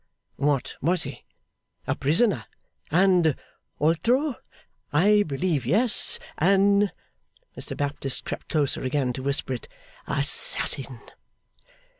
[0.37, 1.25] 'What was he?'
[1.85, 2.45] 'A prisoner,
[2.89, 3.35] and
[3.79, 4.35] Altro!
[4.91, 6.17] I believe yes!
[6.39, 6.89] an,'
[7.55, 9.67] Mr Baptist crept closer again to whisper it,
[10.07, 11.01] 'Assassin!